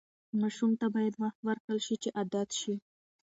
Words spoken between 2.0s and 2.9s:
چې عادت شي.